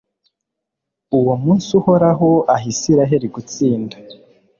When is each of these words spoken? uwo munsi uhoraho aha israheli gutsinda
uwo 1.17 1.33
munsi 1.43 1.69
uhoraho 1.79 2.29
aha 2.53 2.65
israheli 2.73 3.27
gutsinda 3.35 3.95